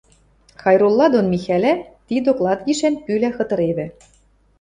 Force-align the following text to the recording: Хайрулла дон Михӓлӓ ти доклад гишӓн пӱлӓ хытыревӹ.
Хайрулла 0.61 1.07
дон 1.13 1.25
Михӓлӓ 1.33 1.73
ти 2.05 2.15
доклад 2.27 2.59
гишӓн 2.67 2.95
пӱлӓ 3.03 3.31
хытыревӹ. 3.37 3.87